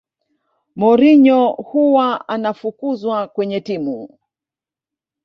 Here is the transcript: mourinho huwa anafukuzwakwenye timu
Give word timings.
mourinho 0.79 1.51
huwa 1.51 2.27
anafukuzwakwenye 2.27 3.61
timu 3.61 4.17